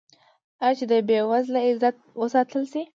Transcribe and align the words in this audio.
آیا 0.63 0.75
چې 0.77 0.85
د 0.91 0.93
بې 1.07 1.19
وزله 1.31 1.59
عزت 1.67 1.95
وساتل 2.21 2.63
شي؟ 2.71 2.81